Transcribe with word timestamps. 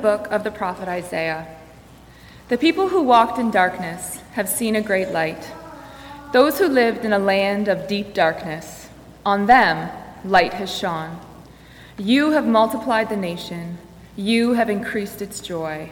book 0.00 0.26
of 0.30 0.44
the 0.44 0.50
prophet 0.50 0.88
Isaiah. 0.88 1.46
The 2.48 2.58
people 2.58 2.88
who 2.88 3.02
walked 3.02 3.38
in 3.38 3.50
darkness 3.50 4.20
have 4.32 4.48
seen 4.48 4.74
a 4.74 4.82
great 4.82 5.10
light. 5.10 5.50
Those 6.32 6.58
who 6.58 6.66
lived 6.66 7.04
in 7.04 7.12
a 7.12 7.18
land 7.18 7.68
of 7.68 7.88
deep 7.88 8.14
darkness, 8.14 8.88
on 9.24 9.46
them 9.46 9.90
light 10.24 10.54
has 10.54 10.74
shone. 10.74 11.18
You 11.98 12.30
have 12.32 12.46
multiplied 12.46 13.08
the 13.08 13.16
nation, 13.16 13.78
you 14.16 14.54
have 14.54 14.70
increased 14.70 15.22
its 15.22 15.40
joy. 15.40 15.90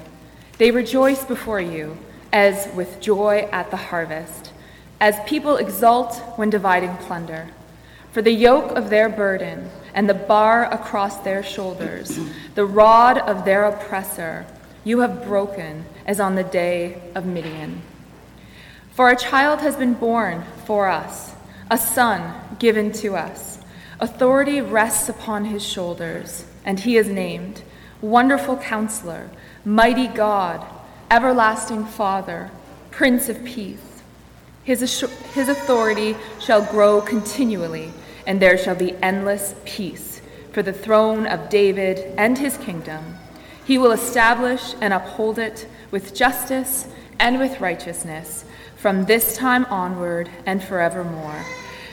They 0.59 0.71
rejoice 0.71 1.25
before 1.25 1.61
you 1.61 1.99
as 2.33 2.69
with 2.75 3.01
joy 3.01 3.49
at 3.53 3.71
the 3.71 3.77
harvest, 3.77 4.53
as 5.01 5.17
people 5.27 5.57
exult 5.57 6.17
when 6.37 6.51
dividing 6.51 6.97
plunder. 6.97 7.49
For 8.13 8.23
the 8.23 8.33
yoke 8.33 8.73
of 8.73 8.91
their 8.91 9.09
burden 9.09 9.71
and 9.95 10.09
the 10.09 10.15
bar 10.15 10.73
across 10.73 11.19
their 11.19 11.43
shoulders, 11.43 12.19
the 12.55 12.65
rod 12.65 13.19
of 13.19 13.45
their 13.45 13.65
oppressor, 13.65 14.47
you 14.85 15.01
have 15.01 15.25
broken 15.25 15.85
as 16.07 16.21
on 16.21 16.35
the 16.35 16.45
day 16.45 17.03
of 17.15 17.27
Midian. 17.27 17.83
For 18.93 19.11
a 19.11 19.17
child 19.17 19.61
has 19.61 19.77
been 19.77 19.95
born 19.95 20.45
for 20.65 20.89
us, 20.89 21.35
a 21.71 21.79
son 21.79 22.35
given 22.59 22.93
to 22.93 23.17
us. 23.17 23.59
Authority 24.01 24.61
rests 24.61 25.09
upon 25.09 25.45
his 25.45 25.65
shoulders, 25.65 26.45
and 26.65 26.81
he 26.81 26.97
is 26.97 27.09
named 27.09 27.63
Wonderful 28.01 28.57
Counselor, 28.57 29.29
Mighty 29.65 30.07
God, 30.07 30.67
Everlasting 31.11 31.85
Father, 31.85 32.51
Prince 32.91 33.29
of 33.29 33.45
Peace. 33.45 33.88
His, 34.69 35.01
his 35.33 35.49
authority 35.49 36.15
shall 36.39 36.63
grow 36.63 37.01
continually, 37.01 37.91
and 38.27 38.39
there 38.39 38.59
shall 38.59 38.75
be 38.75 38.95
endless 38.97 39.55
peace 39.65 40.21
for 40.53 40.63
the 40.63 40.75
throne 40.75 41.27
of 41.27 41.49
David 41.49 42.01
and 42.19 42.37
his 42.37 42.59
kingdom. 42.59 43.17
He 43.65 43.79
will 43.79 43.93
establish 43.93 44.75
and 44.83 44.93
uphold 44.93 45.39
it 45.39 45.67
with 45.91 46.15
justice 46.15 46.87
and 47.19 47.39
with 47.39 47.63
righteousness 47.63 48.45
from 48.77 49.07
this 49.07 49.39
time 49.39 49.65
onward 49.71 50.29
and 50.45 50.63
forevermore. 50.63 51.47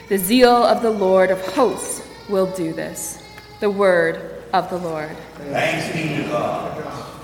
The 0.09 0.17
zeal 0.17 0.51
of 0.51 0.81
the 0.81 0.91
Lord 0.91 1.31
of 1.31 1.39
hosts 1.53 2.05
will 2.27 2.53
do 2.57 2.73
this. 2.73 3.23
The 3.61 3.69
word 3.69 4.43
of 4.51 4.69
the 4.69 4.79
Lord. 4.79 5.15
Thanks 5.37 5.95
be 5.95 6.21
to 6.21 6.27
God. 6.27 7.14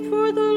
From 0.00 0.34
the 0.34 0.47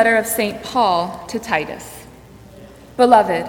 letter 0.00 0.16
of 0.16 0.24
St. 0.24 0.62
Paul 0.62 1.26
to 1.26 1.38
Titus. 1.38 2.06
Beloved, 2.96 3.46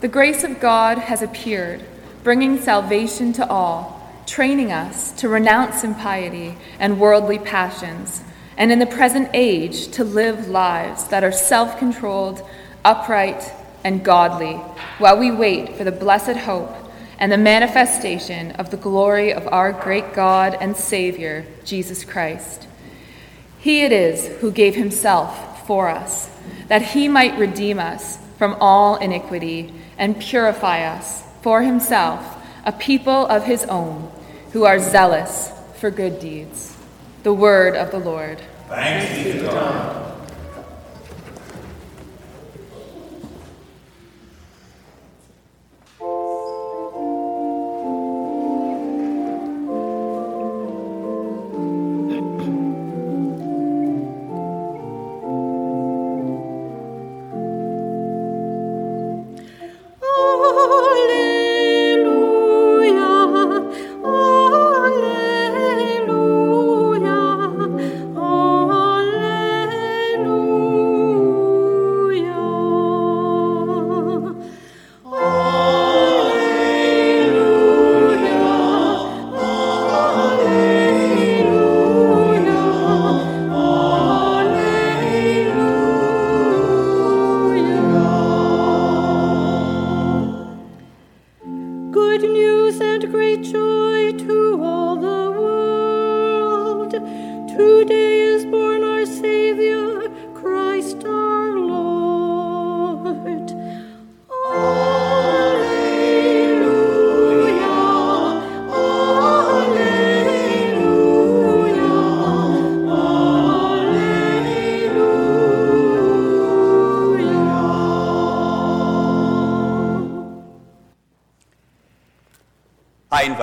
the 0.00 0.08
grace 0.08 0.42
of 0.42 0.58
God 0.58 0.98
has 0.98 1.22
appeared, 1.22 1.84
bringing 2.24 2.60
salvation 2.60 3.32
to 3.34 3.48
all, 3.48 4.10
training 4.26 4.72
us 4.72 5.12
to 5.12 5.28
renounce 5.28 5.84
impiety 5.84 6.58
and 6.80 6.98
worldly 6.98 7.38
passions, 7.38 8.24
and 8.56 8.72
in 8.72 8.80
the 8.80 8.86
present 8.86 9.30
age 9.32 9.86
to 9.92 10.02
live 10.02 10.48
lives 10.48 11.06
that 11.06 11.22
are 11.22 11.30
self 11.30 11.78
controlled, 11.78 12.42
upright, 12.84 13.52
and 13.84 14.04
godly, 14.04 14.54
while 14.98 15.16
we 15.16 15.30
wait 15.30 15.76
for 15.76 15.84
the 15.84 15.92
blessed 15.92 16.36
hope 16.36 16.74
and 17.20 17.30
the 17.30 17.38
manifestation 17.38 18.50
of 18.56 18.72
the 18.72 18.76
glory 18.76 19.32
of 19.32 19.46
our 19.46 19.70
great 19.70 20.14
God 20.14 20.58
and 20.60 20.76
Savior, 20.76 21.46
Jesus 21.64 22.04
Christ. 22.04 22.66
He 23.60 23.84
it 23.84 23.92
is 23.92 24.26
who 24.40 24.50
gave 24.50 24.74
himself 24.74 25.52
for 25.66 25.88
us, 25.88 26.30
that 26.68 26.82
he 26.82 27.08
might 27.08 27.38
redeem 27.38 27.78
us 27.78 28.18
from 28.38 28.56
all 28.60 28.96
iniquity 28.96 29.72
and 29.98 30.20
purify 30.20 30.84
us 30.84 31.22
for 31.42 31.62
himself, 31.62 32.36
a 32.64 32.72
people 32.72 33.26
of 33.26 33.44
his 33.44 33.64
own, 33.64 34.10
who 34.52 34.64
are 34.64 34.78
zealous 34.78 35.52
for 35.76 35.90
good 35.90 36.18
deeds. 36.20 36.76
The 37.22 37.32
word 37.32 37.76
of 37.76 37.90
the 37.90 37.98
Lord. 37.98 38.40
Thanks 38.68 39.24
be 39.24 39.32
to 39.32 39.46
God. 39.46 40.15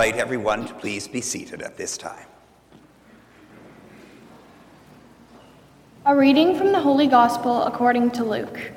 Invite 0.04 0.20
everyone 0.20 0.66
to 0.66 0.74
please 0.74 1.08
be 1.08 1.22
seated 1.22 1.62
at 1.62 1.78
this 1.78 1.96
time. 1.96 2.26
A 6.04 6.14
reading 6.14 6.58
from 6.58 6.72
the 6.72 6.80
Holy 6.80 7.06
Gospel 7.06 7.62
according 7.62 8.10
to 8.10 8.22
Luke. 8.22 8.72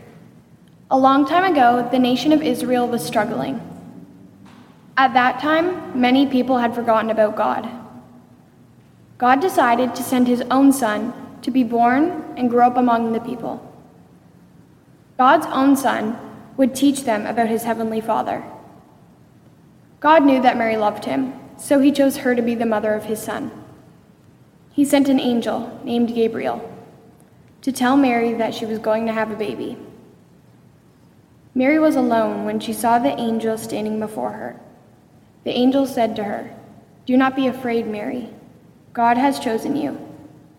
A 0.89 0.97
long 0.97 1.25
time 1.25 1.44
ago, 1.44 1.85
the 1.91 2.00
nation 2.00 2.31
of 2.31 2.41
Israel 2.41 2.88
was 2.88 3.06
struggling. 3.06 3.59
At 4.95 5.13
that 5.15 5.41
time, 5.41 6.00
many 6.00 6.27
people 6.27 6.59
had 6.59 6.74
forgotten 6.74 7.09
about 7.09 7.35
God. 7.35 7.69
God 9.18 9.41
decided 9.41 9.95
to 9.95 10.03
send 10.03 10.30
his 10.30 10.44
own 10.50 10.71
son 10.71 11.13
to 11.41 11.51
be 11.51 11.65
born 11.65 12.23
and 12.38 12.50
grow 12.50 12.68
up 12.68 12.77
among 12.77 13.12
the 13.12 13.19
people. 13.19 13.59
God's 15.18 15.47
own 15.47 15.75
son 15.75 16.18
would 16.56 16.73
teach 16.73 17.03
them 17.03 17.25
about 17.25 17.50
his 17.50 17.63
heavenly 17.63 18.00
Father. 18.00 18.45
God 19.99 20.23
knew 20.23 20.41
that 20.41 20.57
Mary 20.57 20.77
loved 20.77 21.05
him, 21.05 21.33
so 21.57 21.79
he 21.79 21.91
chose 21.91 22.17
her 22.17 22.35
to 22.35 22.41
be 22.41 22.55
the 22.55 22.65
mother 22.65 22.94
of 22.94 23.05
his 23.05 23.21
son. 23.21 23.51
He 24.71 24.85
sent 24.85 25.09
an 25.09 25.19
angel 25.19 25.79
named 25.83 26.13
Gabriel 26.13 26.73
to 27.63 27.71
tell 27.71 27.97
Mary 27.97 28.33
that 28.33 28.53
she 28.53 28.65
was 28.65 28.77
going 28.77 29.07
to 29.07 29.13
have 29.13 29.31
a 29.31 29.35
baby. 29.35 29.77
Mary 31.55 31.79
was 31.79 31.95
alone 31.95 32.45
when 32.45 32.59
she 32.59 32.71
saw 32.71 32.99
the 32.99 33.19
angel 33.19 33.57
standing 33.57 33.99
before 33.99 34.33
her. 34.33 34.59
The 35.44 35.57
angel 35.57 35.88
said 35.88 36.15
to 36.17 36.23
her, 36.25 36.55
Do 37.07 37.17
not 37.17 37.35
be 37.35 37.47
afraid, 37.47 37.88
Mary. 37.88 38.29
God 38.94 39.17
has 39.17 39.39
chosen 39.39 39.75
you. 39.75 39.97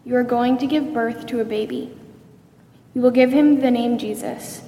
You 0.04 0.16
are 0.16 0.24
going 0.24 0.58
to 0.58 0.66
give 0.66 0.92
birth 0.92 1.26
to 1.26 1.40
a 1.40 1.44
baby. 1.44 1.96
You 2.94 3.02
will 3.02 3.12
give 3.12 3.30
him 3.30 3.60
the 3.60 3.70
name 3.70 3.98
Jesus. 3.98 4.62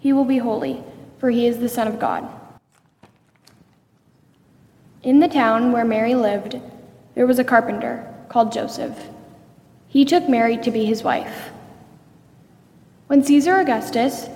He 0.00 0.12
will 0.12 0.24
be 0.24 0.38
holy, 0.38 0.82
for 1.18 1.30
he 1.30 1.46
is 1.46 1.58
the 1.58 1.68
Son 1.68 1.86
of 1.86 2.00
God. 2.00 2.28
In 5.02 5.20
the 5.20 5.28
town 5.28 5.72
where 5.72 5.84
Mary 5.84 6.14
lived, 6.14 6.60
there 7.14 7.26
was 7.26 7.38
a 7.38 7.44
carpenter 7.44 8.06
called 8.28 8.52
Joseph. 8.52 9.08
He 9.88 10.04
took 10.04 10.28
Mary 10.28 10.58
to 10.58 10.70
be 10.70 10.84
his 10.84 11.02
wife. 11.02 11.48
When 13.06 13.24
Caesar 13.24 13.56
Augustus, 13.56 14.28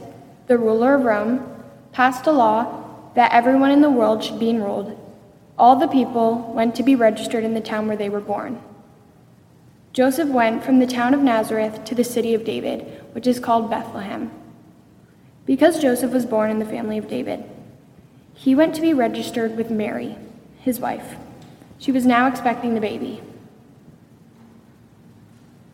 the 0.46 0.56
ruler 0.56 0.94
of 0.94 1.04
Rome, 1.04 1.62
passed 1.92 2.26
a 2.26 2.32
law 2.32 2.82
that 3.14 3.32
everyone 3.32 3.72
in 3.72 3.82
the 3.82 3.90
world 3.90 4.24
should 4.24 4.40
be 4.40 4.48
enrolled, 4.48 4.98
all 5.58 5.76
the 5.76 5.86
people 5.86 6.50
went 6.54 6.74
to 6.76 6.82
be 6.82 6.96
registered 6.96 7.44
in 7.44 7.52
the 7.52 7.60
town 7.60 7.86
where 7.86 7.96
they 7.96 8.08
were 8.08 8.18
born. 8.18 8.58
Joseph 9.92 10.30
went 10.30 10.64
from 10.64 10.78
the 10.78 10.86
town 10.86 11.12
of 11.12 11.20
Nazareth 11.20 11.84
to 11.84 11.94
the 11.94 12.02
city 12.02 12.32
of 12.32 12.42
David, 12.42 13.04
which 13.12 13.26
is 13.26 13.38
called 13.38 13.70
Bethlehem, 13.70 14.30
because 15.44 15.78
Joseph 15.78 16.10
was 16.10 16.24
born 16.24 16.50
in 16.50 16.58
the 16.58 16.64
family 16.64 16.96
of 16.96 17.06
David. 17.06 17.44
He 18.32 18.54
went 18.54 18.74
to 18.76 18.80
be 18.80 18.94
registered 18.94 19.58
with 19.58 19.70
Mary 19.70 20.16
his 20.64 20.80
wife. 20.80 21.16
She 21.78 21.92
was 21.92 22.06
now 22.06 22.26
expecting 22.26 22.74
the 22.74 22.80
baby. 22.80 23.22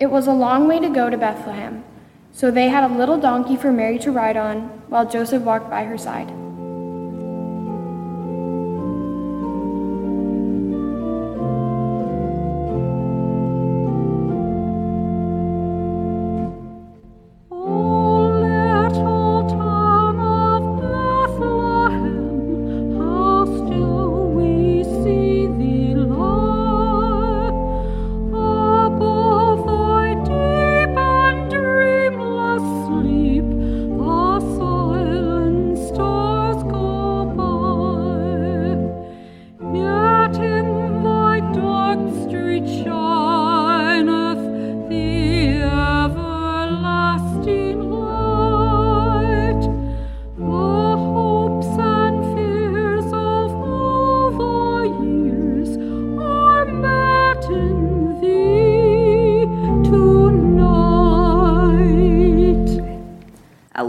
It 0.00 0.10
was 0.10 0.26
a 0.26 0.32
long 0.32 0.66
way 0.66 0.80
to 0.80 0.88
go 0.88 1.08
to 1.08 1.16
Bethlehem, 1.16 1.84
so 2.32 2.50
they 2.50 2.68
had 2.68 2.90
a 2.90 2.92
little 2.92 3.20
donkey 3.20 3.56
for 3.56 3.70
Mary 3.70 3.98
to 4.00 4.10
ride 4.10 4.36
on 4.36 4.62
while 4.88 5.08
Joseph 5.08 5.42
walked 5.42 5.70
by 5.70 5.84
her 5.84 5.96
side. 5.96 6.32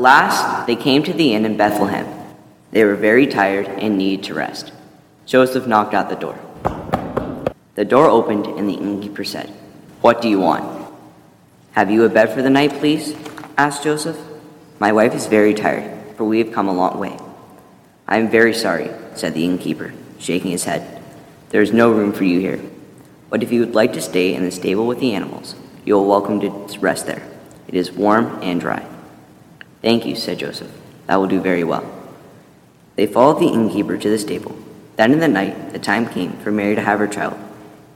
Last, 0.01 0.65
they 0.67 0.75
came 0.75 1.03
to 1.03 1.13
the 1.13 1.33
inn 1.33 1.45
in 1.45 1.55
Bethlehem. 1.55 2.07
They 2.71 2.83
were 2.83 2.95
very 2.95 3.27
tired 3.27 3.67
and 3.67 3.97
needed 3.97 4.25
to 4.25 4.33
rest. 4.33 4.71
Joseph 5.25 5.67
knocked 5.67 5.93
at 5.93 6.09
the 6.09 6.15
door. 6.15 6.39
The 7.75 7.85
door 7.85 8.07
opened, 8.07 8.47
and 8.47 8.67
the 8.67 8.73
innkeeper 8.73 9.23
said, 9.23 9.49
What 10.01 10.21
do 10.21 10.27
you 10.27 10.39
want? 10.39 10.93
Have 11.73 11.89
you 11.89 12.03
a 12.03 12.09
bed 12.09 12.33
for 12.33 12.41
the 12.41 12.49
night, 12.49 12.71
please? 12.73 13.15
asked 13.57 13.83
Joseph. 13.83 14.17
My 14.79 14.91
wife 14.91 15.13
is 15.13 15.27
very 15.27 15.53
tired, 15.53 16.15
for 16.17 16.25
we 16.25 16.39
have 16.39 16.51
come 16.51 16.67
a 16.67 16.73
long 16.73 16.99
way. 16.99 17.17
I 18.07 18.17
am 18.17 18.29
very 18.29 18.53
sorry, 18.53 18.89
said 19.15 19.33
the 19.33 19.45
innkeeper, 19.45 19.93
shaking 20.19 20.51
his 20.51 20.65
head. 20.65 21.01
There 21.49 21.61
is 21.61 21.71
no 21.71 21.91
room 21.91 22.11
for 22.11 22.23
you 22.23 22.39
here. 22.39 22.61
But 23.29 23.43
if 23.43 23.51
you 23.51 23.61
would 23.61 23.75
like 23.75 23.93
to 23.93 24.01
stay 24.01 24.33
in 24.33 24.43
the 24.43 24.51
stable 24.51 24.87
with 24.87 24.99
the 24.99 25.13
animals, 25.13 25.55
you 25.85 25.97
are 25.97 26.05
welcome 26.05 26.39
to 26.41 26.79
rest 26.79 27.05
there. 27.05 27.25
It 27.67 27.75
is 27.75 27.91
warm 27.91 28.39
and 28.41 28.59
dry. 28.59 28.85
Thank 29.81 30.05
you, 30.05 30.15
said 30.15 30.37
Joseph. 30.37 30.71
That 31.07 31.15
will 31.15 31.27
do 31.27 31.41
very 31.41 31.63
well. 31.63 31.83
They 32.95 33.07
followed 33.07 33.39
the 33.39 33.47
innkeeper 33.47 33.97
to 33.97 34.09
the 34.09 34.19
stable. 34.19 34.55
Then 34.95 35.11
in 35.11 35.19
the 35.19 35.27
night, 35.27 35.73
the 35.73 35.79
time 35.79 36.07
came 36.07 36.33
for 36.33 36.51
Mary 36.51 36.75
to 36.75 36.81
have 36.81 36.99
her 36.99 37.07
child, 37.07 37.37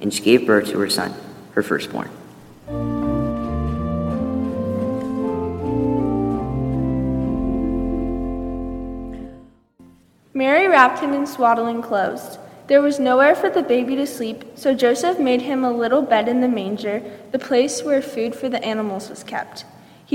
and 0.01 0.11
she 0.11 0.23
gave 0.23 0.47
birth 0.47 0.69
to 0.69 0.79
her 0.79 0.89
son, 0.89 1.13
her 1.53 1.61
firstborn. 1.61 2.09
Mary 10.33 10.67
wrapped 10.67 10.99
him 10.99 11.13
in 11.13 11.25
swaddling 11.27 11.81
clothes 11.81 12.39
There 12.67 12.81
was 12.81 12.99
nowhere 12.99 13.35
for 13.35 13.51
the 13.51 13.61
baby 13.61 13.95
to 13.95 14.07
sleep, 14.07 14.43
so 14.55 14.73
Joseph 14.73 15.19
made 15.19 15.43
him 15.43 15.63
a 15.63 15.71
little 15.71 16.01
bed 16.01 16.27
in 16.27 16.41
the 16.41 16.47
manger, 16.47 17.03
the 17.31 17.37
place 17.37 17.83
where 17.83 18.01
food 18.01 18.33
for 18.33 18.49
the 18.49 18.63
animals 18.65 19.09
was 19.09 19.23
kept. 19.23 19.65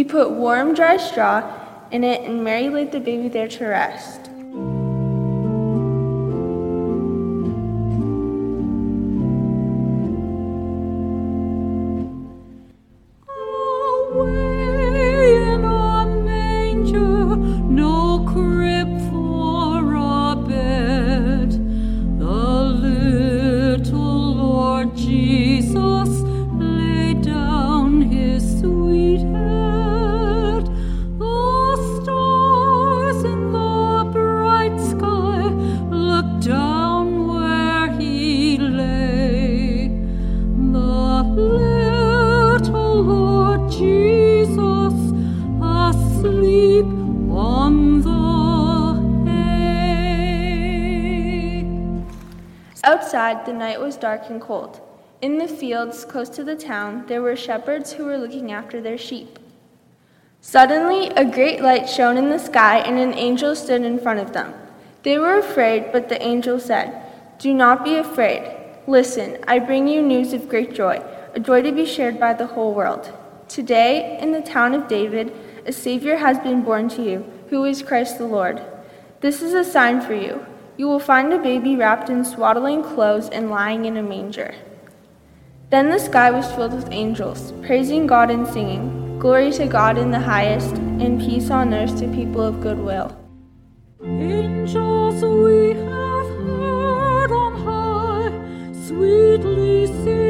He 0.01 0.05
put 0.05 0.31
warm, 0.31 0.73
dry 0.73 0.97
straw 0.97 1.45
in 1.91 2.05
it, 2.05 2.23
and 2.23 2.43
Mary 2.43 2.71
laid 2.71 2.91
the 2.91 3.01
baby 3.01 3.29
there 3.29 3.49
to 3.49 3.67
rest. 3.67 4.20
Dark 54.21 54.31
and 54.31 54.41
cold. 54.41 54.81
In 55.23 55.39
the 55.39 55.49
fields 55.49 56.05
close 56.05 56.29
to 56.31 56.45
the 56.45 56.57
town, 56.57 57.05
there 57.07 57.23
were 57.23 57.37
shepherds 57.37 57.93
who 57.93 58.05
were 58.05 58.19
looking 58.19 58.53
after 58.53 58.81
their 58.81 58.99
sheep. 58.99 59.39
Suddenly, 60.41 61.09
a 61.11 61.25
great 61.25 61.61
light 61.61 61.89
shone 61.89 62.17
in 62.17 62.31
the 62.31 62.39
sky, 62.39 62.79
and 62.79 62.99
an 62.99 63.15
angel 63.15 63.55
stood 63.55 63.83
in 63.83 63.99
front 63.99 64.21
of 64.21 64.33
them. 64.33 64.55
They 65.03 65.19
were 65.19 65.39
afraid, 65.39 65.93
but 65.93 66.09
the 66.09 66.23
angel 66.23 66.59
said, 66.59 67.03
Do 67.39 67.53
not 67.53 67.85
be 67.85 67.97
afraid. 67.97 68.43
Listen, 68.87 69.39
I 69.47 69.59
bring 69.59 69.89
you 69.89 70.03
news 70.03 70.33
of 70.33 70.49
great 70.49 70.75
joy, 70.75 71.03
a 71.35 71.41
joy 71.41 71.63
to 71.63 71.73
be 71.73 71.87
shared 71.87 72.19
by 72.19 72.35
the 72.35 72.47
whole 72.47 72.75
world. 72.75 73.13
Today, 73.49 74.19
in 74.21 74.33
the 74.33 74.43
town 74.43 74.75
of 74.75 74.89
David, 74.89 75.33
a 75.67 75.73
Savior 75.73 76.17
has 76.17 76.39
been 76.39 76.63
born 76.63 76.89
to 76.91 77.03
you, 77.03 77.25
who 77.51 77.65
is 77.65 77.83
Christ 77.83 78.19
the 78.19 78.27
Lord. 78.27 78.63
This 79.21 79.43
is 79.43 79.55
a 79.55 79.65
sign 79.65 80.01
for 80.01 80.15
you. 80.15 80.47
You 80.77 80.89
will 80.89 81.01
find 81.01 81.33
a 81.33 81.39
baby 81.39 81.77
wrapped 81.77 82.09
in 82.09 82.25
swaddling 82.25 82.83
clothes 82.83 83.29
and 83.29 83.51
lying 83.51 83.85
in 83.85 83.97
a 83.97 84.03
manger. 84.03 84.55
Then 85.71 85.91
the 85.91 85.99
sky 85.99 86.31
was 86.31 86.51
filled 86.53 86.73
with 86.73 86.91
angels, 86.91 87.53
praising 87.63 88.07
God 88.07 88.31
and 88.31 88.47
singing, 88.47 89.19
Glory 89.19 89.53
to 89.53 89.67
God 89.67 89.99
in 89.99 90.11
the 90.11 90.19
highest, 90.19 90.75
and 90.77 91.21
peace 91.21 91.51
on 91.51 91.75
earth 91.75 91.99
to 91.99 92.09
people 92.09 92.43
of 92.43 92.61
good 92.61 92.79
will. 92.79 93.17
Angels 94.03 95.23
we 95.23 95.75
have 95.75 96.31
heard 96.47 97.31
on 97.31 97.55
high, 97.63 98.33
sweetly 98.87 99.87
singing 99.87 100.30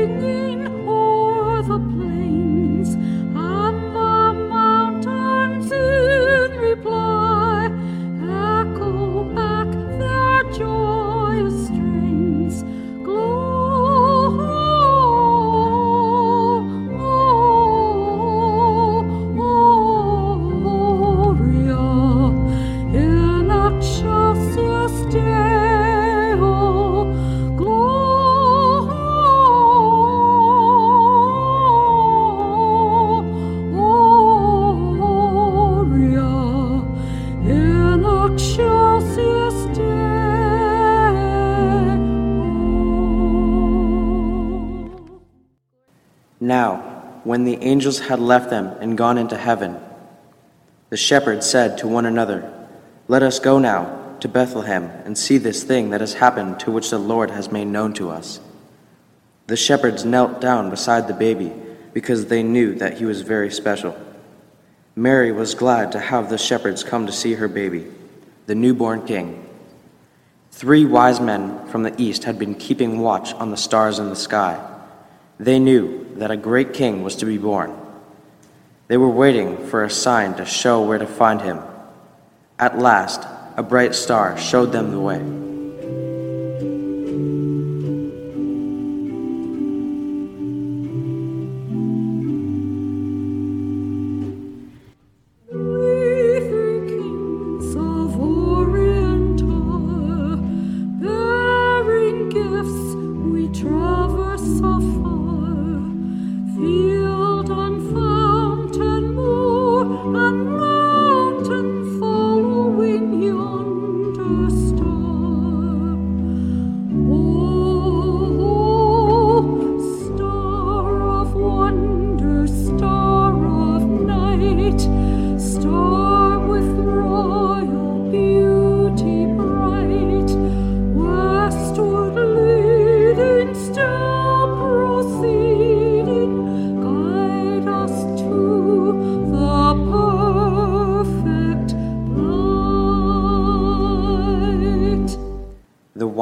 when 47.31 47.45
the 47.45 47.63
angels 47.63 48.01
had 48.01 48.19
left 48.19 48.51
them 48.51 48.67
and 48.81 48.99
gone 48.99 49.17
into 49.17 49.37
heaven, 49.37 49.79
the 50.89 50.97
shepherds 50.97 51.49
said 51.49 51.79
to 51.79 51.87
one 51.87 52.05
another, 52.05 52.53
Let 53.07 53.23
us 53.23 53.39
go 53.39 53.61
now 53.61 54.17
to 54.19 54.27
Bethlehem 54.27 54.91
and 55.05 55.17
see 55.17 55.39
this 55.39 55.63
thing 55.63 55.91
that 55.91 56.01
has 56.01 56.15
happened 56.15 56.59
to 56.59 56.73
which 56.73 56.91
the 56.91 56.99
Lord 56.99 57.31
has 57.31 57.53
made 57.53 57.69
known 57.69 57.93
to 57.93 58.11
us. 58.11 58.41
The 59.47 59.57
shepherds 59.57 60.05
knelt 60.05 60.41
down 60.41 60.71
beside 60.71 61.07
the 61.07 61.15
baby 61.15 61.53
because 61.93 62.27
they 62.27 62.43
knew 62.43 62.75
that 62.75 62.99
he 62.99 63.05
was 63.05 63.23
very 63.23 63.53
special. 63.53 63.97
Mary 64.97 65.31
was 65.31 65.55
glad 65.55 65.93
to 65.93 66.01
have 66.01 66.31
the 66.31 66.37
shepherds 66.37 66.83
come 66.83 67.07
to 67.07 67.13
see 67.13 67.35
her 67.35 67.47
baby, 67.47 67.87
the 68.47 68.57
newborn 68.57 69.07
king. 69.07 69.49
Three 70.51 70.85
wise 70.85 71.21
men 71.21 71.65
from 71.69 71.85
the 71.85 71.95
east 71.97 72.25
had 72.25 72.41
been 72.41 72.57
keeping 72.57 72.99
watch 72.99 73.33
on 73.35 73.53
the 73.53 73.57
stars 73.57 74.01
in 74.01 74.09
the 74.09 74.17
sky. 74.17 74.70
They 75.41 75.59
knew 75.59 76.07
that 76.17 76.31
a 76.31 76.37
great 76.37 76.75
king 76.75 77.03
was 77.03 77.17
to 77.17 77.25
be 77.25 77.39
born. 77.39 77.75
They 78.89 78.99
were 78.99 79.09
waiting 79.09 79.57
for 79.69 79.83
a 79.83 79.89
sign 79.89 80.35
to 80.35 80.45
show 80.45 80.83
where 80.83 80.99
to 80.99 81.07
find 81.07 81.41
him. 81.41 81.61
At 82.59 82.79
last, 82.79 83.27
a 83.57 83.63
bright 83.63 83.95
star 83.95 84.37
showed 84.37 84.71
them 84.71 84.91
the 84.91 85.01
way. 85.01 85.23
We 103.33 105.00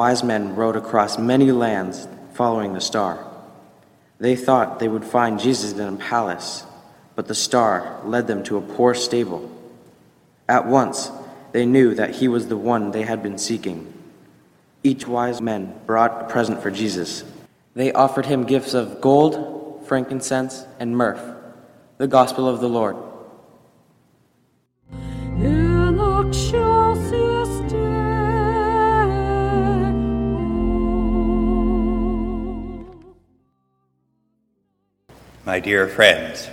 wise 0.09 0.25
men 0.25 0.57
rode 0.57 0.75
across 0.75 1.19
many 1.19 1.53
lands 1.53 2.09
following 2.33 2.73
the 2.73 2.81
star. 2.81 3.23
They 4.19 4.37
thought 4.37 4.79
they 4.79 4.89
would 4.89 5.05
find 5.05 5.39
Jesus 5.39 5.75
in 5.75 5.87
a 5.87 5.97
palace, 5.99 6.65
but 7.15 7.29
the 7.29 7.35
star 7.35 8.01
led 8.07 8.27
them 8.27 8.43
to 8.45 8.57
a 8.57 8.63
poor 8.63 8.95
stable. 8.95 9.51
At 10.49 10.67
once, 10.67 11.11
they 11.53 11.67
knew 11.67 11.95
that 11.95 12.15
he 12.15 12.27
was 12.27 12.49
the 12.49 12.57
one 12.57 12.91
they 12.91 13.03
had 13.03 13.23
been 13.23 13.37
seeking. 13.37 13.93
Each 14.83 15.07
wise 15.07 15.43
man 15.43 15.75
brought 15.85 16.23
a 16.23 16.33
present 16.33 16.63
for 16.63 16.71
Jesus. 16.71 17.23
They 17.75 17.93
offered 17.93 18.25
him 18.25 18.45
gifts 18.45 18.73
of 18.73 19.03
gold, 19.03 19.85
frankincense, 19.87 20.65
and 20.81 20.97
myrrh, 20.97 21.37
the 21.99 22.07
gospel 22.07 22.49
of 22.49 22.61
the 22.61 22.69
Lord. 22.71 22.97
My 35.49 35.61
dear 35.61 35.89
friends, 35.89 36.47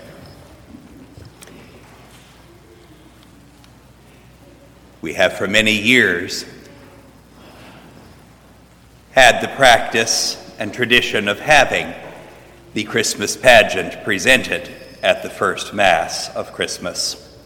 we 5.02 5.16
have 5.16 5.34
for 5.34 5.50
many 5.50 5.74
years 5.74 6.46
had 9.12 9.42
the 9.42 9.50
practice 9.50 10.38
and 10.60 10.74
tradition 10.74 11.28
of 11.28 11.42
having 11.42 11.94
the 12.74 12.86
Christmas 12.86 13.36
pageant 13.36 14.02
presented 14.06 14.72
at 15.04 15.24
the 15.24 15.30
first 15.30 15.74
Mass 15.74 16.34
of 16.34 16.54
Christmas. 16.54 17.38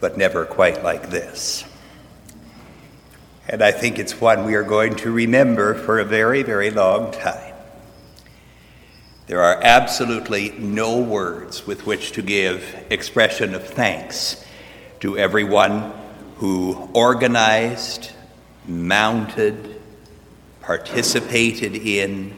But 0.00 0.18
never 0.18 0.44
quite 0.44 0.82
like 0.82 1.10
this. 1.10 1.62
And 3.48 3.62
I 3.62 3.70
think 3.70 4.00
it's 4.00 4.20
one 4.20 4.44
we 4.44 4.56
are 4.56 4.64
going 4.64 4.96
to 4.96 5.12
remember 5.12 5.74
for 5.74 6.00
a 6.00 6.04
very, 6.04 6.42
very 6.42 6.72
long 6.72 7.12
time. 7.12 7.49
There 9.26 9.42
are 9.42 9.60
absolutely 9.62 10.50
no 10.58 11.00
words 11.00 11.66
with 11.66 11.86
which 11.86 12.12
to 12.12 12.22
give 12.22 12.84
expression 12.90 13.54
of 13.54 13.66
thanks 13.66 14.44
to 15.00 15.16
everyone 15.16 15.92
who 16.36 16.88
organized, 16.94 18.10
mounted, 18.66 19.80
participated 20.60 21.74
in, 21.76 22.36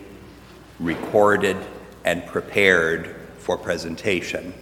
recorded, 0.79 1.57
and 2.05 2.27
prepared 2.27 3.17
for 3.39 3.57
presentation. 3.57 4.53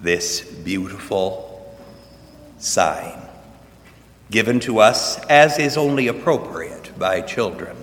This 0.00 0.40
beautiful 0.40 1.76
sign 2.58 3.22
given 4.30 4.58
to 4.60 4.80
us 4.80 5.18
as 5.26 5.58
is 5.58 5.76
only 5.76 6.08
appropriate 6.08 6.98
by 6.98 7.20
children 7.20 7.76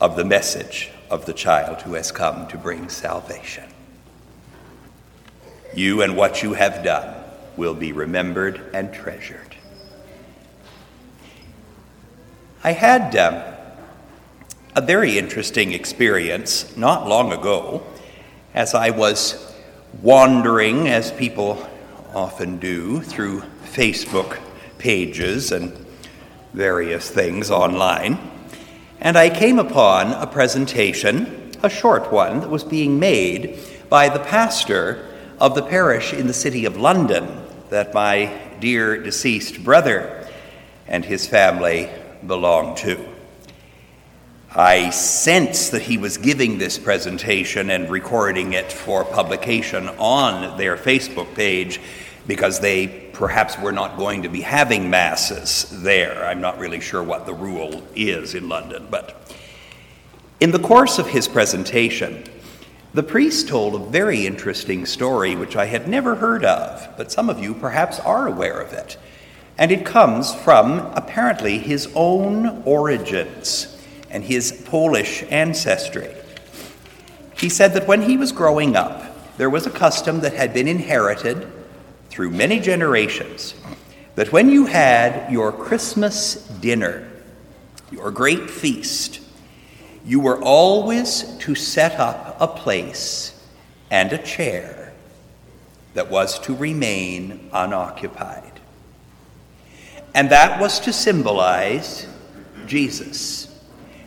of 0.00 0.16
the 0.16 0.24
message 0.24 0.90
of 1.10 1.26
the 1.26 1.32
child 1.32 1.82
who 1.82 1.94
has 1.94 2.12
come 2.12 2.46
to 2.48 2.58
bring 2.58 2.88
salvation. 2.88 3.64
You 5.74 6.02
and 6.02 6.16
what 6.16 6.42
you 6.42 6.54
have 6.54 6.82
done 6.82 7.14
will 7.56 7.74
be 7.74 7.92
remembered 7.92 8.70
and 8.72 8.92
treasured. 8.92 9.56
I 12.64 12.72
had 12.72 13.14
um, 13.16 13.42
a 14.74 14.80
very 14.80 15.18
interesting 15.18 15.72
experience 15.72 16.76
not 16.76 17.06
long 17.06 17.32
ago 17.32 17.86
as 18.54 18.74
I 18.74 18.90
was 18.90 19.54
wandering, 20.02 20.88
as 20.88 21.12
people 21.12 21.68
often 22.14 22.58
do, 22.58 23.00
through 23.00 23.42
Facebook 23.64 24.38
pages 24.78 25.52
and 25.52 25.72
various 26.52 27.10
things 27.10 27.50
online. 27.50 28.18
And 29.00 29.16
I 29.16 29.30
came 29.30 29.58
upon 29.58 30.12
a 30.12 30.26
presentation, 30.26 31.52
a 31.62 31.70
short 31.70 32.12
one, 32.12 32.40
that 32.40 32.50
was 32.50 32.64
being 32.64 32.98
made 32.98 33.58
by 33.88 34.08
the 34.08 34.18
pastor 34.18 35.08
of 35.40 35.54
the 35.54 35.62
parish 35.62 36.12
in 36.12 36.26
the 36.26 36.32
city 36.34 36.64
of 36.64 36.76
London 36.76 37.44
that 37.70 37.94
my 37.94 38.36
dear 38.60 39.00
deceased 39.00 39.62
brother 39.62 40.26
and 40.88 41.04
his 41.04 41.26
family 41.26 41.88
belong 42.26 42.74
to. 42.76 42.98
I 44.54 44.90
sense 44.90 45.68
that 45.68 45.82
he 45.82 45.98
was 45.98 46.16
giving 46.16 46.58
this 46.58 46.78
presentation 46.78 47.70
and 47.70 47.90
recording 47.90 48.54
it 48.54 48.72
for 48.72 49.04
publication 49.04 49.88
on 49.90 50.56
their 50.58 50.76
Facebook 50.76 51.34
page 51.34 51.80
because 52.26 52.58
they 52.58 53.07
perhaps 53.18 53.58
we're 53.58 53.72
not 53.72 53.98
going 53.98 54.22
to 54.22 54.28
be 54.28 54.40
having 54.40 54.88
masses 54.88 55.66
there. 55.82 56.24
I'm 56.24 56.40
not 56.40 56.56
really 56.60 56.78
sure 56.78 57.02
what 57.02 57.26
the 57.26 57.34
rule 57.34 57.82
is 57.96 58.36
in 58.36 58.48
London, 58.48 58.86
but 58.88 59.34
in 60.38 60.52
the 60.52 60.60
course 60.60 61.00
of 61.00 61.08
his 61.08 61.26
presentation, 61.26 62.22
the 62.94 63.02
priest 63.02 63.48
told 63.48 63.74
a 63.74 63.90
very 63.90 64.24
interesting 64.24 64.86
story 64.86 65.34
which 65.34 65.56
I 65.56 65.66
had 65.66 65.88
never 65.88 66.14
heard 66.14 66.44
of, 66.44 66.96
but 66.96 67.10
some 67.10 67.28
of 67.28 67.40
you 67.40 67.54
perhaps 67.54 67.98
are 68.00 68.28
aware 68.28 68.60
of 68.60 68.72
it. 68.72 68.96
And 69.58 69.72
it 69.72 69.84
comes 69.84 70.32
from 70.32 70.78
apparently 70.94 71.58
his 71.58 71.90
own 71.96 72.62
origins 72.64 73.76
and 74.10 74.22
his 74.22 74.62
Polish 74.64 75.24
ancestry. 75.28 76.14
He 77.36 77.48
said 77.48 77.74
that 77.74 77.88
when 77.88 78.02
he 78.02 78.16
was 78.16 78.30
growing 78.30 78.76
up, 78.76 79.36
there 79.38 79.50
was 79.50 79.66
a 79.66 79.70
custom 79.70 80.20
that 80.20 80.34
had 80.34 80.54
been 80.54 80.68
inherited 80.68 81.57
through 82.18 82.30
many 82.30 82.58
generations 82.58 83.54
that 84.16 84.32
when 84.32 84.50
you 84.50 84.66
had 84.66 85.30
your 85.30 85.52
Christmas 85.52 86.34
dinner, 86.60 87.08
your 87.92 88.10
great 88.10 88.50
feast, 88.50 89.20
you 90.04 90.18
were 90.18 90.42
always 90.42 91.36
to 91.38 91.54
set 91.54 91.92
up 92.00 92.36
a 92.40 92.48
place 92.48 93.40
and 93.92 94.12
a 94.12 94.18
chair 94.18 94.92
that 95.94 96.10
was 96.10 96.40
to 96.40 96.56
remain 96.56 97.48
unoccupied. 97.52 98.58
And 100.12 100.28
that 100.30 100.60
was 100.60 100.80
to 100.80 100.92
symbolize 100.92 102.04
Jesus. 102.66 103.46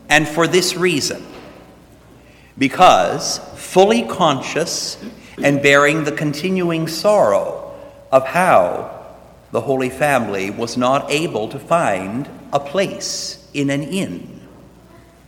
And 0.10 0.28
for 0.28 0.48
this 0.48 0.76
reason, 0.76 1.26
because 2.58 3.38
fully 3.56 4.04
conscious 4.06 5.02
and 5.42 5.64
bearing 5.64 6.04
the 6.04 6.12
continuing 6.12 6.90
sorrow 6.90 7.61
of 8.12 8.26
how 8.28 9.02
the 9.52 9.62
Holy 9.62 9.90
Family 9.90 10.50
was 10.50 10.78
not 10.78 11.12
able 11.12 11.48
to 11.50 11.60
find 11.60 12.30
a 12.54 12.60
place 12.60 13.48
in 13.54 13.70
an 13.70 13.84
inn 13.84 14.42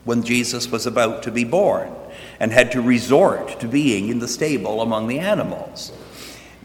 when 0.04 0.24
Jesus 0.24 0.70
was 0.70 0.86
about 0.86 1.24
to 1.24 1.32
be 1.32 1.44
born 1.44 1.94
and 2.40 2.52
had 2.52 2.72
to 2.74 2.82
resort 2.82 3.60
to 3.60 3.68
being 3.68 4.10
in 4.10 4.20
the 4.20 4.28
stable 4.28 4.82
among 4.82 5.08
the 5.08 5.20
animals. 5.20 5.92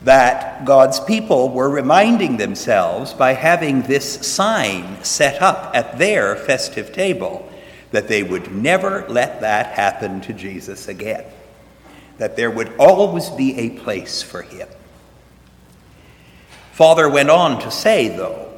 That 0.03 0.65
God's 0.65 1.01
people 1.01 1.51
were 1.51 1.69
reminding 1.69 2.37
themselves 2.37 3.13
by 3.13 3.35
having 3.35 3.83
this 3.83 4.27
sign 4.27 5.03
set 5.05 5.43
up 5.43 5.73
at 5.75 5.99
their 5.99 6.37
festive 6.37 6.93
table 6.93 7.49
that 7.91 8.09
they 8.09 8.23
would 8.23 8.53
never 8.53 9.07
let 9.09 9.41
that 9.41 9.67
happen 9.73 10.21
to 10.23 10.33
Jesus 10.33 10.89
again, 10.89 11.25
that 12.19 12.37
there 12.37 12.51
would 12.51 12.73
always 12.79 13.29
be 13.31 13.59
a 13.59 13.71
place 13.71 14.23
for 14.23 14.43
him. 14.43 14.69
Father 16.79 17.09
went 17.09 17.29
on 17.29 17.61
to 17.63 17.73
say, 17.73 18.07
though, 18.07 18.53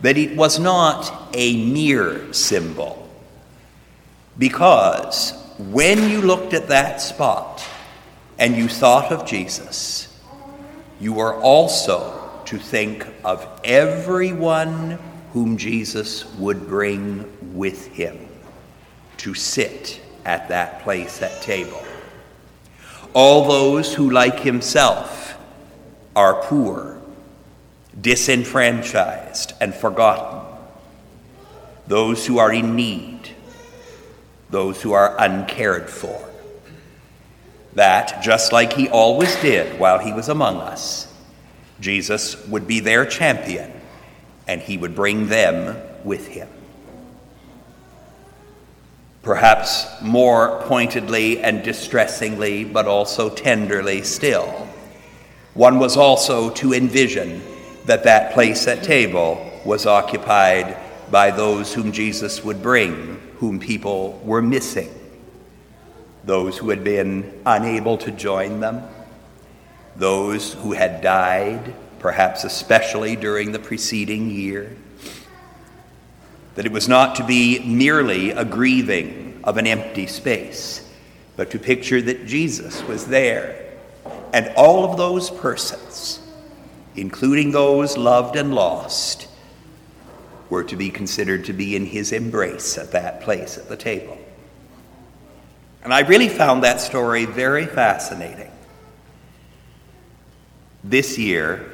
that 0.00 0.16
it 0.16 0.34
was 0.34 0.58
not 0.58 1.28
a 1.34 1.62
mere 1.66 2.32
symbol, 2.32 3.06
because 4.38 5.34
when 5.58 6.08
you 6.08 6.22
looked 6.22 6.54
at 6.54 6.68
that 6.68 7.02
spot 7.02 7.62
and 8.38 8.56
you 8.56 8.66
thought 8.66 9.12
of 9.12 9.26
Jesus, 9.26 10.08
you 11.00 11.12
were 11.12 11.34
also 11.34 12.30
to 12.46 12.56
think 12.56 13.06
of 13.26 13.46
everyone 13.62 14.98
whom 15.34 15.58
Jesus 15.58 16.24
would 16.36 16.66
bring 16.66 17.30
with 17.54 17.88
him 17.88 18.26
to 19.18 19.34
sit 19.34 20.00
at 20.24 20.48
that 20.48 20.80
place 20.80 21.20
at 21.20 21.42
table. 21.42 21.84
All 23.12 23.46
those 23.46 23.94
who, 23.94 24.08
like 24.08 24.40
himself, 24.40 25.36
are 26.16 26.42
poor 26.44 26.99
disenfranchised 27.98 29.52
and 29.60 29.74
forgotten, 29.74 30.46
those 31.86 32.26
who 32.26 32.38
are 32.38 32.52
in 32.52 32.76
need, 32.76 33.30
those 34.50 34.80
who 34.82 34.92
are 34.92 35.16
uncared 35.18 35.88
for. 35.88 36.28
That, 37.74 38.22
just 38.22 38.52
like 38.52 38.72
he 38.72 38.88
always 38.88 39.34
did 39.40 39.78
while 39.78 39.98
he 39.98 40.12
was 40.12 40.28
among 40.28 40.56
us, 40.56 41.12
Jesus 41.80 42.46
would 42.46 42.66
be 42.66 42.80
their 42.80 43.06
champion 43.06 43.72
and 44.46 44.60
he 44.60 44.76
would 44.76 44.94
bring 44.94 45.28
them 45.28 45.80
with 46.04 46.26
him. 46.28 46.48
Perhaps 49.22 49.86
more 50.00 50.62
pointedly 50.62 51.40
and 51.40 51.62
distressingly, 51.62 52.64
but 52.64 52.86
also 52.86 53.28
tenderly 53.28 54.02
still, 54.02 54.66
one 55.54 55.78
was 55.78 55.96
also 55.96 56.50
to 56.50 56.72
envision 56.72 57.42
that 57.90 58.04
that 58.04 58.32
place 58.32 58.68
at 58.68 58.84
table 58.84 59.50
was 59.64 59.84
occupied 59.84 60.76
by 61.10 61.32
those 61.32 61.74
whom 61.74 61.90
Jesus 61.90 62.44
would 62.44 62.62
bring, 62.62 63.20
whom 63.38 63.58
people 63.58 64.20
were 64.24 64.40
missing, 64.40 64.88
those 66.22 66.56
who 66.56 66.70
had 66.70 66.84
been 66.84 67.42
unable 67.44 67.98
to 67.98 68.12
join 68.12 68.60
them, 68.60 68.84
those 69.96 70.52
who 70.52 70.70
had 70.70 71.02
died, 71.02 71.74
perhaps 71.98 72.44
especially 72.44 73.16
during 73.16 73.50
the 73.50 73.58
preceding 73.58 74.30
year. 74.30 74.76
That 76.54 76.66
it 76.66 76.70
was 76.70 76.86
not 76.86 77.16
to 77.16 77.26
be 77.26 77.58
merely 77.58 78.30
a 78.30 78.44
grieving 78.44 79.40
of 79.42 79.56
an 79.56 79.66
empty 79.66 80.06
space, 80.06 80.88
but 81.34 81.50
to 81.50 81.58
picture 81.58 82.00
that 82.00 82.24
Jesus 82.28 82.84
was 82.84 83.06
there. 83.06 83.74
And 84.32 84.52
all 84.56 84.88
of 84.88 84.96
those 84.96 85.28
persons 85.28 86.20
including 86.96 87.50
those 87.50 87.96
loved 87.96 88.36
and 88.36 88.54
lost, 88.54 89.28
were 90.48 90.64
to 90.64 90.76
be 90.76 90.90
considered 90.90 91.44
to 91.44 91.52
be 91.52 91.76
in 91.76 91.86
his 91.86 92.12
embrace 92.12 92.76
at 92.76 92.92
that 92.92 93.20
place 93.20 93.56
at 93.56 93.68
the 93.68 93.76
table. 93.76 94.18
And 95.82 95.94
I 95.94 96.00
really 96.00 96.28
found 96.28 96.64
that 96.64 96.80
story 96.80 97.24
very 97.24 97.66
fascinating. 97.66 98.50
This 100.82 101.18
year, 101.18 101.70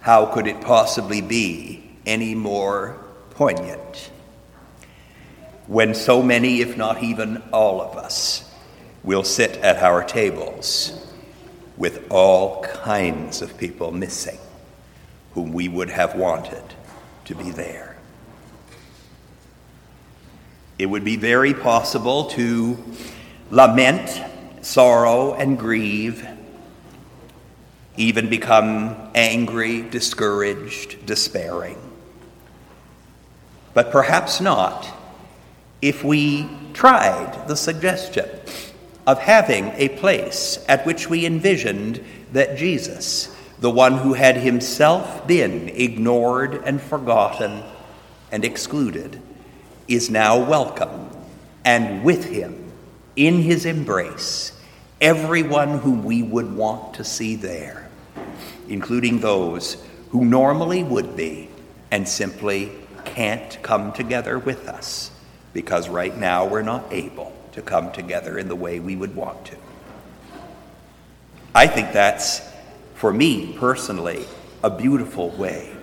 how 0.00 0.26
could 0.26 0.46
it 0.46 0.60
possibly 0.60 1.20
be 1.20 1.88
any 2.08 2.34
more 2.34 2.96
poignant. 3.30 4.10
When 5.66 5.94
so 5.94 6.22
many, 6.22 6.62
if 6.62 6.76
not 6.76 7.02
even 7.02 7.42
all 7.52 7.82
of 7.82 7.96
us, 7.96 8.50
will 9.04 9.22
sit 9.22 9.58
at 9.58 9.76
our 9.82 10.02
tables 10.02 11.06
with 11.78 12.10
all 12.10 12.60
kinds 12.62 13.40
of 13.40 13.56
people 13.56 13.92
missing 13.92 14.38
whom 15.32 15.52
we 15.52 15.68
would 15.68 15.88
have 15.88 16.16
wanted 16.16 16.62
to 17.24 17.34
be 17.34 17.50
there. 17.50 17.96
It 20.78 20.86
would 20.86 21.04
be 21.04 21.16
very 21.16 21.54
possible 21.54 22.26
to 22.30 22.76
lament, 23.50 24.20
sorrow, 24.62 25.34
and 25.34 25.58
grieve, 25.58 26.26
even 27.96 28.28
become 28.28 29.10
angry, 29.14 29.82
discouraged, 29.82 31.06
despairing. 31.06 31.78
But 33.74 33.90
perhaps 33.92 34.40
not 34.40 34.88
if 35.80 36.02
we 36.02 36.48
tried 36.72 37.46
the 37.46 37.56
suggestion 37.56 38.28
of 39.08 39.18
having 39.20 39.72
a 39.76 39.88
place 39.88 40.62
at 40.68 40.84
which 40.84 41.08
we 41.08 41.24
envisioned 41.24 41.98
that 42.34 42.58
Jesus, 42.58 43.34
the 43.58 43.70
one 43.70 43.96
who 43.96 44.12
had 44.12 44.36
himself 44.36 45.26
been 45.26 45.70
ignored 45.70 46.56
and 46.66 46.78
forgotten 46.78 47.62
and 48.30 48.44
excluded, 48.44 49.18
is 49.88 50.10
now 50.10 50.38
welcome, 50.38 51.08
and 51.64 52.04
with 52.04 52.26
him, 52.26 52.70
in 53.16 53.40
his 53.40 53.64
embrace, 53.64 54.52
everyone 55.00 55.78
whom 55.78 56.04
we 56.04 56.22
would 56.22 56.54
want 56.54 56.92
to 56.92 57.02
see 57.02 57.34
there, 57.34 57.88
including 58.68 59.20
those 59.20 59.82
who 60.10 60.22
normally 60.22 60.84
would 60.84 61.16
be 61.16 61.48
and 61.90 62.06
simply 62.06 62.70
can't 63.06 63.56
come 63.62 63.90
together 63.90 64.38
with 64.38 64.68
us 64.68 65.10
because 65.54 65.88
right 65.88 66.18
now 66.18 66.44
we're 66.44 66.60
not 66.60 66.84
able 66.92 67.37
to 67.58 67.62
come 67.62 67.90
together 67.90 68.38
in 68.38 68.46
the 68.46 68.54
way 68.54 68.78
we 68.78 68.94
would 68.94 69.16
want 69.16 69.44
to. 69.46 69.56
I 71.54 71.66
think 71.66 71.92
that's, 71.92 72.40
for 72.94 73.12
me 73.12 73.56
personally, 73.58 74.26
a 74.62 74.70
beautiful 74.70 75.30
way 75.30 75.74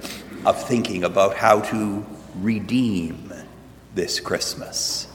of 0.45 0.61
thinking 0.67 1.03
about 1.03 1.35
how 1.35 1.59
to 1.59 2.05
redeem 2.35 3.33
this 3.93 4.21
Christmas. 4.21 5.07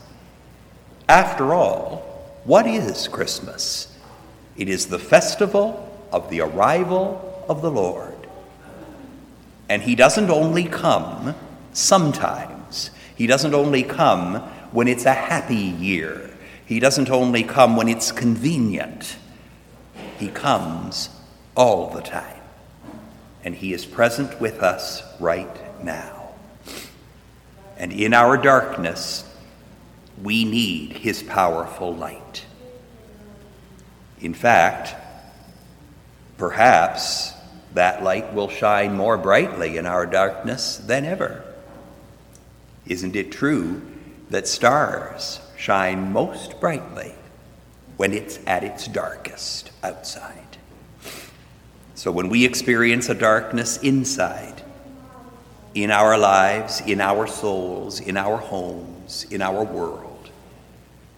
After 1.08 1.54
all, 1.54 2.40
what 2.44 2.66
is 2.66 3.08
Christmas? 3.08 3.96
It 4.58 4.68
is 4.68 4.86
the 4.86 4.98
festival 4.98 5.88
of 6.12 6.28
the 6.28 6.42
arrival 6.42 7.44
of 7.48 7.62
the 7.62 7.70
Lord. 7.70 8.16
And 9.70 9.80
He 9.80 9.94
doesn't 9.94 10.28
only 10.28 10.64
come 10.64 11.34
sometimes, 11.72 12.90
He 13.16 13.26
doesn't 13.26 13.54
only 13.54 13.82
come 13.82 14.36
when 14.72 14.88
it's 14.88 15.06
a 15.06 15.14
happy 15.14 15.54
year, 15.54 16.30
He 16.70 16.78
doesn't 16.78 17.10
only 17.10 17.42
come 17.42 17.74
when 17.74 17.88
it's 17.88 18.12
convenient. 18.12 19.16
He 20.20 20.28
comes 20.28 21.08
all 21.56 21.90
the 21.90 22.00
time. 22.00 22.40
And 23.42 23.56
He 23.56 23.72
is 23.72 23.84
present 23.84 24.40
with 24.40 24.62
us 24.62 25.02
right 25.18 25.84
now. 25.84 26.28
And 27.76 27.92
in 27.92 28.14
our 28.14 28.36
darkness, 28.36 29.28
we 30.22 30.44
need 30.44 30.92
His 30.98 31.24
powerful 31.24 31.92
light. 31.92 32.44
In 34.20 34.32
fact, 34.32 34.94
perhaps 36.38 37.32
that 37.74 38.04
light 38.04 38.32
will 38.32 38.48
shine 38.48 38.94
more 38.94 39.18
brightly 39.18 39.76
in 39.76 39.86
our 39.86 40.06
darkness 40.06 40.76
than 40.76 41.04
ever. 41.04 41.42
Isn't 42.86 43.16
it 43.16 43.32
true 43.32 43.82
that 44.28 44.46
stars 44.46 45.40
shine 45.60 46.10
most 46.10 46.58
brightly 46.58 47.14
when 47.98 48.14
it's 48.14 48.38
at 48.46 48.64
its 48.64 48.88
darkest 48.88 49.70
outside? 49.82 50.56
So 51.94 52.10
when 52.10 52.30
we 52.30 52.46
experience 52.46 53.10
a 53.10 53.14
darkness 53.14 53.76
inside, 53.78 54.62
in 55.74 55.90
our 55.90 56.16
lives, 56.16 56.80
in 56.80 57.00
our 57.00 57.26
souls, 57.26 58.00
in 58.00 58.16
our 58.16 58.38
homes, 58.38 59.26
in 59.30 59.42
our 59.42 59.62
world, 59.62 60.30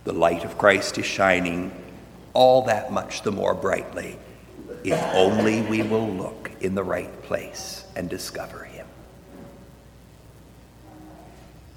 the 0.04 0.12
light 0.12 0.44
of 0.44 0.58
Christ 0.58 0.98
is 0.98 1.06
shining 1.06 1.70
all 2.32 2.62
that 2.66 2.92
much 2.92 3.22
the 3.22 3.30
more 3.30 3.54
brightly 3.54 4.18
if 4.84 5.00
only 5.14 5.62
we 5.62 5.82
will 5.82 6.08
look 6.08 6.50
in 6.60 6.74
the 6.74 6.82
right 6.82 7.22
place 7.22 7.84
and 7.94 8.10
discover 8.10 8.64
Him. 8.64 8.86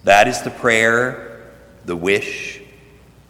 That 0.04 0.28
is 0.28 0.42
the 0.42 0.50
prayer, 0.50 1.35
the 1.86 1.96
wish, 1.96 2.62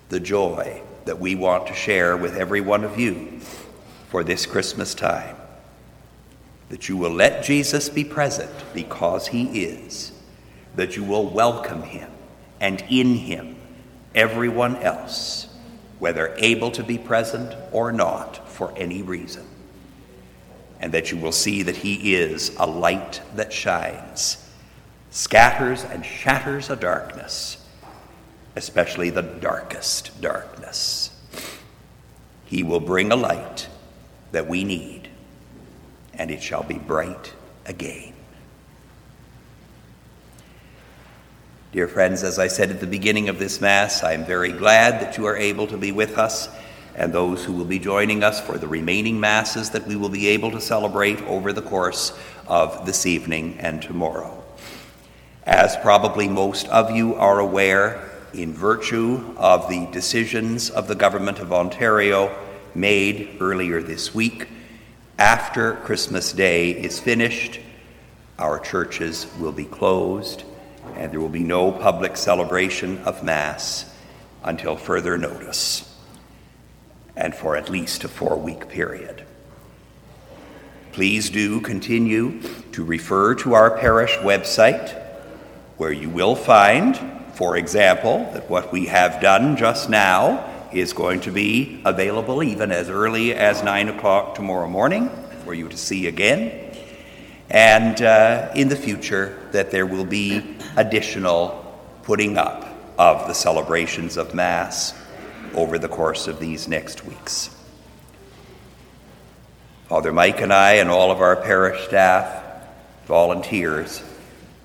the 0.09 0.19
joy 0.19 0.81
that 1.05 1.19
we 1.19 1.35
want 1.35 1.67
to 1.67 1.73
share 1.73 2.17
with 2.17 2.35
every 2.35 2.61
one 2.61 2.83
of 2.83 2.99
you 2.99 3.39
for 4.09 4.23
this 4.23 4.45
Christmas 4.45 4.93
time. 4.93 5.35
That 6.69 6.89
you 6.89 6.97
will 6.97 7.11
let 7.11 7.43
Jesus 7.43 7.89
be 7.89 8.03
present 8.03 8.51
because 8.73 9.27
He 9.27 9.63
is, 9.63 10.11
that 10.75 10.95
you 10.95 11.03
will 11.03 11.27
welcome 11.29 11.83
Him, 11.83 12.09
and 12.59 12.83
in 12.89 13.15
Him, 13.15 13.55
everyone 14.15 14.77
else, 14.77 15.47
whether 15.99 16.33
able 16.37 16.71
to 16.71 16.83
be 16.83 16.97
present 16.97 17.53
or 17.71 17.91
not 17.91 18.49
for 18.49 18.75
any 18.75 19.01
reason. 19.01 19.45
And 20.79 20.93
that 20.93 21.11
you 21.11 21.17
will 21.17 21.31
see 21.31 21.61
that 21.63 21.77
He 21.77 22.15
is 22.15 22.55
a 22.57 22.65
light 22.65 23.21
that 23.35 23.53
shines 23.53 24.41
scatters 25.11 25.83
and 25.85 26.05
shatters 26.05 26.69
a 26.69 26.75
darkness, 26.75 27.64
especially 28.55 29.09
the 29.09 29.21
darkest 29.21 30.21
darkness. 30.21 31.11
He 32.45 32.63
will 32.63 32.79
bring 32.79 33.11
a 33.11 33.15
light 33.15 33.67
that 34.31 34.47
we 34.47 34.63
need, 34.63 35.09
and 36.13 36.31
it 36.31 36.41
shall 36.41 36.63
be 36.63 36.77
bright 36.77 37.33
again. 37.65 38.13
Dear 41.71 41.87
friends, 41.89 42.23
as 42.23 42.39
I 42.39 42.47
said 42.47 42.69
at 42.71 42.79
the 42.79 42.87
beginning 42.87 43.27
of 43.27 43.37
this 43.37 43.59
Mass, 43.59 44.01
I 44.01 44.13
am 44.13 44.23
very 44.23 44.53
glad 44.53 45.01
that 45.01 45.17
you 45.17 45.25
are 45.25 45.35
able 45.35 45.67
to 45.67 45.77
be 45.77 45.91
with 45.91 46.17
us 46.17 46.47
and 46.95 47.11
those 47.11 47.43
who 47.43 47.51
will 47.51 47.65
be 47.65 47.79
joining 47.79 48.23
us 48.23 48.39
for 48.39 48.57
the 48.57 48.67
remaining 48.67 49.19
Masses 49.19 49.71
that 49.71 49.85
we 49.85 49.97
will 49.97 50.07
be 50.07 50.27
able 50.27 50.51
to 50.51 50.61
celebrate 50.61 51.21
over 51.23 51.51
the 51.51 51.61
course 51.61 52.17
of 52.47 52.85
this 52.85 53.05
evening 53.05 53.57
and 53.59 53.81
tomorrow. 53.81 54.41
As 55.43 55.75
probably 55.77 56.29
most 56.29 56.67
of 56.69 56.91
you 56.91 57.15
are 57.15 57.39
aware, 57.39 58.04
in 58.41 58.53
virtue 58.53 59.33
of 59.37 59.69
the 59.69 59.87
decisions 59.91 60.69
of 60.69 60.87
the 60.87 60.95
Government 60.95 61.39
of 61.39 61.53
Ontario 61.53 62.35
made 62.73 63.37
earlier 63.39 63.81
this 63.81 64.13
week, 64.13 64.47
after 65.17 65.73
Christmas 65.73 66.33
Day 66.33 66.71
is 66.71 66.99
finished, 66.99 67.59
our 68.37 68.59
churches 68.59 69.27
will 69.39 69.53
be 69.53 69.65
closed 69.65 70.43
and 70.95 71.11
there 71.11 71.19
will 71.19 71.29
be 71.29 71.43
no 71.43 71.71
public 71.71 72.17
celebration 72.17 72.97
of 72.99 73.23
Mass 73.23 73.93
until 74.43 74.75
further 74.75 75.17
notice 75.17 75.91
and 77.15 77.33
for 77.33 77.55
at 77.55 77.69
least 77.69 78.03
a 78.03 78.07
four 78.07 78.37
week 78.37 78.67
period. 78.67 79.23
Please 80.91 81.29
do 81.29 81.61
continue 81.61 82.41
to 82.71 82.83
refer 82.83 83.35
to 83.35 83.53
our 83.53 83.77
parish 83.77 84.15
website 84.17 85.01
where 85.77 85.91
you 85.91 86.09
will 86.09 86.35
find, 86.35 86.95
for 87.35 87.57
example, 87.57 88.29
that 88.31 88.49
what 88.49 88.71
we 88.71 88.85
have 88.85 89.21
done 89.21 89.57
just 89.57 89.89
now 89.89 90.69
is 90.71 90.93
going 90.93 91.19
to 91.21 91.31
be 91.31 91.81
available 91.83 92.41
even 92.41 92.71
as 92.71 92.89
early 92.89 93.33
as 93.33 93.61
9 93.61 93.89
o'clock 93.89 94.35
tomorrow 94.35 94.69
morning 94.69 95.09
for 95.43 95.53
you 95.53 95.67
to 95.67 95.75
see 95.75 96.07
again. 96.07 96.73
And 97.49 98.01
uh, 98.01 98.51
in 98.55 98.69
the 98.69 98.77
future, 98.77 99.37
that 99.51 99.69
there 99.69 99.85
will 99.85 100.05
be 100.05 100.55
additional 100.77 101.61
putting 102.03 102.37
up 102.37 102.69
of 102.97 103.27
the 103.27 103.33
celebrations 103.33 104.15
of 104.15 104.33
Mass 104.33 104.93
over 105.53 105.77
the 105.77 105.89
course 105.89 106.27
of 106.27 106.39
these 106.39 106.69
next 106.69 107.05
weeks. 107.05 107.49
Father 109.89 110.13
Mike 110.13 110.39
and 110.39 110.53
I, 110.53 110.75
and 110.75 110.89
all 110.89 111.11
of 111.11 111.19
our 111.19 111.35
parish 111.35 111.85
staff, 111.85 112.43
volunteers, 113.07 114.01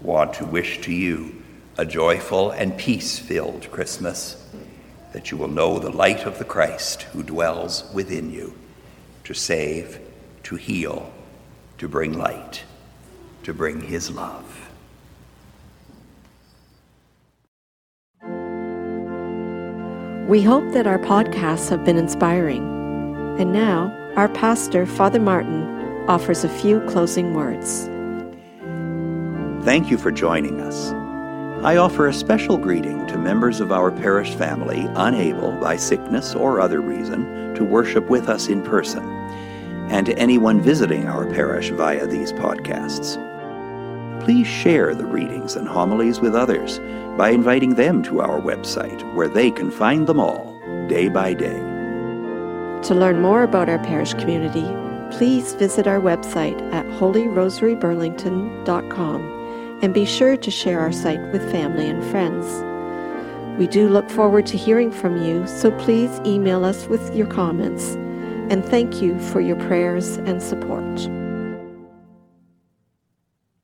want 0.01 0.35
to 0.35 0.47
wish 0.47 0.81
to 0.83 0.93
you 0.93 1.40
a 1.79 1.87
joyful 1.87 2.51
and 2.51 2.77
peace 2.77 3.19
filled 3.19 3.71
Christmas, 3.71 4.37
that 5.13 5.31
you 5.31 5.37
will 5.37 5.49
know 5.49 5.79
the 5.79 5.91
light 5.91 6.27
of 6.27 6.39
the 6.39 6.45
Christ 6.45 7.03
who 7.03 7.23
dwells 7.23 7.91
within 7.93 8.31
you 8.31 8.55
to 9.25 9.35
save, 9.35 10.01
to 10.45 10.57
heal, 10.57 11.13
to 11.79 11.89
bring 11.89 12.17
light, 12.17 12.65
to 13.43 13.55
bring 13.55 13.81
his 13.81 14.11
love. 14.11 14.71
We 20.29 20.43
hope 20.43 20.73
that 20.75 20.87
our 20.87 20.99
podcasts 20.99 21.71
have 21.71 21.85
been 21.85 21.97
inspiring. 21.97 22.63
And 23.41 23.53
now, 23.53 23.93
our 24.15 24.29
pastor, 24.29 24.87
Father 24.87 25.19
Martin, 25.19 25.65
offers 26.09 26.45
a 26.45 26.49
few 26.49 26.81
closing 26.83 27.35
words. 27.35 27.87
Thank 29.65 29.91
you 29.91 29.99
for 29.99 30.13
joining 30.13 30.61
us. 30.61 30.93
I 31.63 31.77
offer 31.77 32.07
a 32.07 32.15
special 32.15 32.57
greeting 32.57 33.07
to 33.09 33.19
members 33.19 33.61
of 33.61 33.71
our 33.71 33.93
parish 33.93 34.35
family 34.35 34.89
unable, 34.95 35.53
by 35.53 35.77
sickness 35.77 36.35
or 36.35 36.59
other 36.59 36.81
reason, 36.81 37.53
to 37.55 37.65
worship 37.65 38.09
with 38.09 38.31
us 38.31 38.49
in 38.49 38.63
person, 38.63 39.05
and 39.91 40.07
to 40.07 40.19
anyone 40.19 40.63
visiting 40.63 41.07
our 41.07 41.27
parish 41.27 41.69
via 41.69 42.07
these 42.07 42.33
podcasts. 42.33 43.19
Please 44.25 44.47
share 44.47 44.95
the 44.95 45.05
readings 45.05 45.55
and 45.55 45.69
homilies 45.69 46.21
with 46.21 46.35
others 46.35 46.79
by 47.19 47.29
inviting 47.29 47.75
them 47.75 48.03
to 48.05 48.23
our 48.23 48.41
website, 48.41 49.15
where 49.15 49.29
they 49.29 49.51
can 49.51 49.71
find 49.71 50.07
them 50.07 50.19
all 50.19 50.59
day 50.89 51.11
by 51.11 51.35
day. 51.35 51.59
To 52.85 52.95
learn 52.95 53.21
more 53.21 53.43
about 53.43 53.69
our 53.69 53.81
parish 53.81 54.15
community, 54.15 54.67
please 55.15 55.53
visit 55.53 55.87
our 55.87 56.01
website 56.01 56.59
at 56.73 56.87
holyrosaryburlington.com 56.87 59.40
and 59.83 59.95
be 59.95 60.05
sure 60.05 60.37
to 60.37 60.51
share 60.51 60.81
our 60.81 60.93
site 60.93 61.21
with 61.33 61.51
family 61.51 61.89
and 61.89 62.03
friends. 62.11 62.47
We 63.59 63.67
do 63.67 63.89
look 63.89 64.09
forward 64.09 64.47
to 64.47 64.57
hearing 64.57 64.91
from 64.91 65.23
you, 65.23 65.47
so 65.47 65.71
please 65.73 66.21
email 66.25 66.65
us 66.65 66.87
with 66.87 67.15
your 67.15 67.27
comments. 67.27 67.95
And 68.51 68.65
thank 68.65 69.03
you 69.03 69.19
for 69.19 69.41
your 69.41 69.57
prayers 69.57 70.17
and 70.17 70.43
support. 70.43 71.20